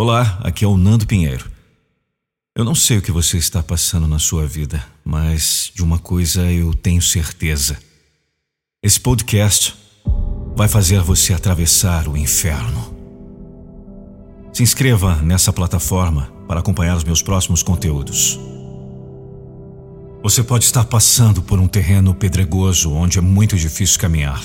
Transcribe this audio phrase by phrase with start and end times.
[0.00, 1.50] Olá, aqui é o Nando Pinheiro.
[2.56, 6.52] Eu não sei o que você está passando na sua vida, mas de uma coisa
[6.52, 7.76] eu tenho certeza.
[8.80, 9.74] Esse podcast
[10.54, 12.94] vai fazer você atravessar o inferno.
[14.52, 18.38] Se inscreva nessa plataforma para acompanhar os meus próximos conteúdos.
[20.22, 24.44] Você pode estar passando por um terreno pedregoso onde é muito difícil caminhar.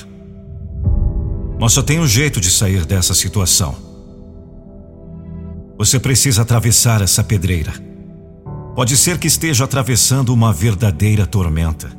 [1.59, 3.92] Mas só tem um jeito de sair dessa situação
[5.85, 7.73] você precisa atravessar essa pedreira.
[8.73, 11.91] Pode ser que esteja atravessando uma verdadeira tormenta.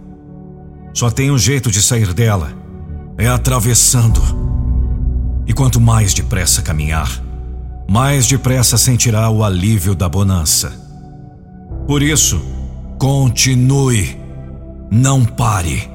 [0.95, 2.51] Só tem um jeito de sair dela:
[3.19, 4.21] é atravessando.
[5.47, 7.23] E quanto mais depressa caminhar,
[7.89, 10.73] mais depressa sentirá o alívio da bonança.
[11.87, 12.43] Por isso,
[12.99, 14.19] continue,
[14.91, 15.91] não pare.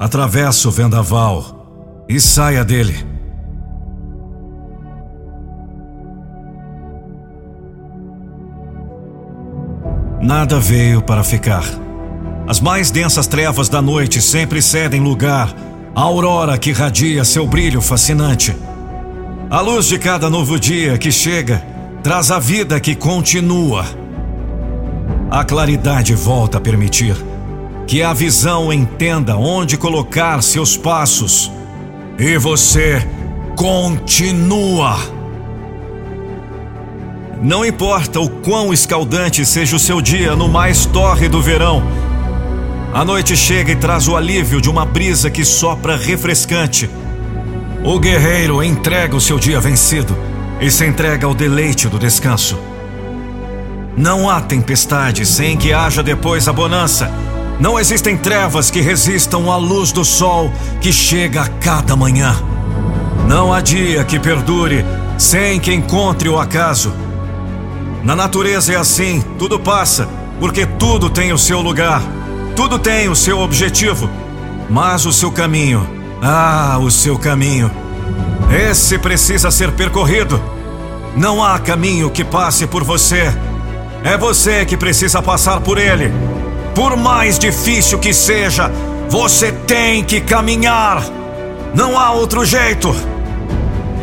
[0.00, 3.13] Atravesse o vendaval e saia dele.
[10.24, 11.64] Nada veio para ficar.
[12.48, 15.54] As mais densas trevas da noite sempre cedem lugar
[15.94, 18.56] à aurora que radia seu brilho fascinante.
[19.50, 21.62] A luz de cada novo dia que chega
[22.02, 23.84] traz a vida que continua.
[25.30, 27.14] A claridade volta a permitir
[27.86, 31.52] que a visão entenda onde colocar seus passos.
[32.18, 33.06] E você
[33.56, 34.96] continua.
[37.42, 41.82] Não importa o quão escaldante seja o seu dia no mais torre do verão,
[42.94, 46.88] a noite chega e traz o alívio de uma brisa que sopra refrescante.
[47.82, 50.16] O guerreiro entrega o seu dia vencido
[50.60, 52.56] e se entrega ao deleite do descanso.
[53.96, 57.10] Não há tempestade sem que haja depois a bonança.
[57.58, 62.32] Não existem trevas que resistam à luz do sol que chega a cada manhã.
[63.26, 64.84] Não há dia que perdure
[65.18, 66.94] sem que encontre o acaso.
[68.04, 70.06] Na natureza é assim, tudo passa,
[70.38, 72.02] porque tudo tem o seu lugar,
[72.54, 74.10] tudo tem o seu objetivo,
[74.68, 75.88] mas o seu caminho,
[76.22, 77.70] ah, o seu caminho,
[78.68, 80.38] esse precisa ser percorrido.
[81.16, 83.32] Não há caminho que passe por você,
[84.04, 86.12] é você que precisa passar por ele.
[86.74, 88.70] Por mais difícil que seja,
[89.08, 91.02] você tem que caminhar.
[91.74, 92.94] Não há outro jeito.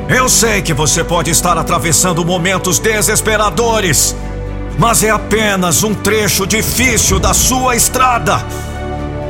[0.10, 4.16] Eu sei que você pode estar atravessando momentos desesperadores,
[4.78, 8.44] mas é apenas um trecho difícil da sua estrada.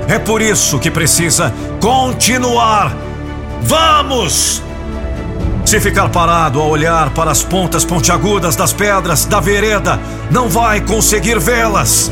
[0.07, 2.95] É por isso que precisa continuar.
[3.61, 4.61] Vamos!
[5.65, 9.99] Se ficar parado a olhar para as pontas pontiagudas das pedras da vereda,
[10.29, 12.11] não vai conseguir vê-las.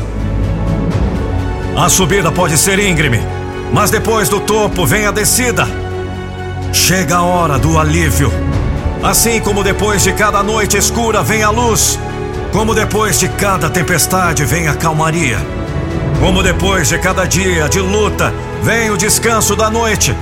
[1.76, 3.20] A subida pode ser íngreme,
[3.72, 5.68] mas depois do topo vem a descida.
[6.72, 8.49] Chega a hora do alívio.
[9.02, 11.98] Assim como depois de cada noite escura vem a luz,
[12.52, 15.38] como depois de cada tempestade vem a calmaria,
[16.20, 20.14] como depois de cada dia de luta vem o descanso da noite.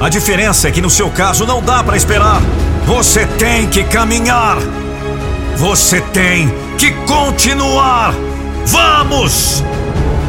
[0.00, 2.40] A diferença é que no seu caso não dá para esperar.
[2.86, 4.58] Você tem que caminhar.
[5.56, 6.48] Você tem
[6.78, 8.14] que continuar.
[8.66, 9.64] Vamos!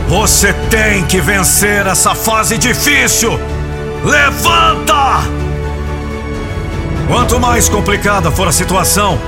[0.07, 3.39] Você tem que vencer essa fase difícil.
[4.03, 5.48] Levanta!
[7.09, 9.19] Quanto mais complicada for a situação,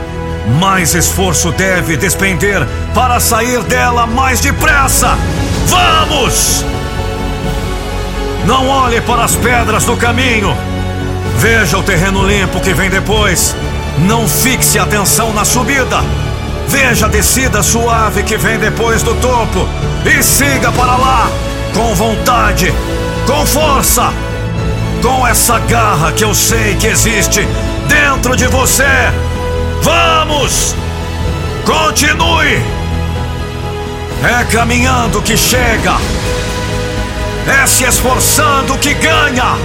[0.59, 5.17] mais esforço deve despender para sair dela mais depressa.
[5.65, 6.63] Vamos!
[8.45, 10.55] Não olhe para as pedras do caminho.
[11.39, 13.55] Veja o terreno limpo que vem depois.
[13.97, 16.03] Não fixe atenção na subida.
[16.67, 19.67] Veja a descida suave que vem depois do topo.
[20.05, 21.27] E siga para lá,
[21.73, 22.71] com vontade,
[23.25, 24.13] com força,
[25.01, 27.47] com essa garra que eu sei que existe
[27.91, 28.83] dentro de você.
[29.81, 30.75] Vamos!
[31.65, 32.61] Continue!
[34.23, 35.97] É caminhando que chega,
[37.47, 39.57] é se esforçando que ganha,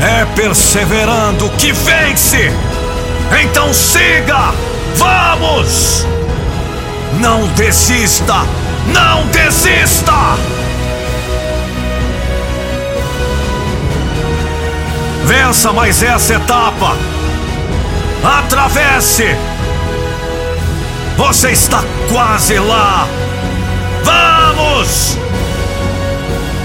[0.00, 2.52] é perseverando que vence.
[3.42, 4.52] Então siga!
[4.96, 6.04] Vamos!
[7.20, 8.44] Não desista!
[8.92, 10.36] Não desista!
[15.26, 16.96] Vença mais essa etapa.
[18.22, 19.24] Atravesse.
[21.16, 21.82] Você está
[22.12, 23.08] quase lá.
[24.04, 25.18] Vamos!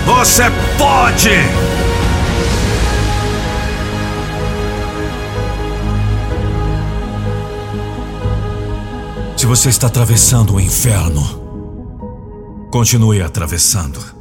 [0.05, 0.43] Você
[0.77, 1.29] pode!
[9.35, 11.23] Se você está atravessando o inferno,
[12.69, 14.20] continue atravessando.